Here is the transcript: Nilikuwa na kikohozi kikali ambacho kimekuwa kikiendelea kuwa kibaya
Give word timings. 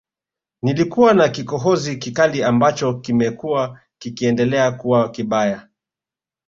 Nilikuwa 0.61 1.13
na 1.13 1.29
kikohozi 1.29 1.97
kikali 1.97 2.43
ambacho 2.43 2.93
kimekuwa 2.93 3.79
kikiendelea 3.99 4.71
kuwa 4.71 5.09
kibaya 5.11 5.67